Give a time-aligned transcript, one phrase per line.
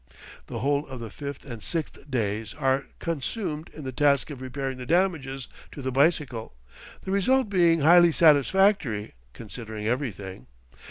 [0.47, 4.79] The whole of the fifth and sixth days are consumed in the task of repairing
[4.79, 6.55] the damages to the bicycle,
[7.03, 10.47] the result being highly satisfactory, considering everything.